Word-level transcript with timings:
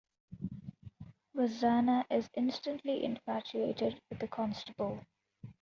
Lwaxana 1.35 2.05
is 2.09 2.27
instantly 2.33 3.03
infatuated 3.03 4.01
with 4.09 4.17
the 4.17 4.27
Constable. 4.27 4.99